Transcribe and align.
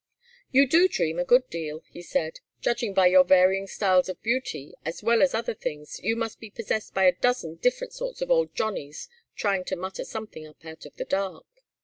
"You 0.51 0.67
do 0.67 0.87
dream 0.87 1.19
a 1.19 1.23
good 1.23 1.47
deal," 1.51 1.81
he 1.91 2.01
said. 2.01 2.39
"Judging 2.59 2.91
by 2.95 3.05
your 3.05 3.23
varying 3.23 3.67
styles 3.67 4.09
of 4.09 4.19
beauty 4.23 4.73
as 4.83 5.03
well 5.03 5.21
as 5.21 5.35
other 5.35 5.53
things, 5.53 5.99
you 5.99 6.15
must 6.15 6.39
be 6.39 6.49
possessed 6.49 6.95
by 6.95 7.03
a 7.03 7.11
dozen 7.15 7.57
different 7.57 7.93
sorts 7.93 8.19
of 8.19 8.31
old 8.31 8.55
Johnnies 8.55 9.09
trying 9.35 9.63
to 9.65 9.75
mutter 9.75 10.03
something 10.03 10.47
up 10.47 10.65
out 10.65 10.87
of 10.87 10.95
the 10.95 11.05
dark." 11.05 11.45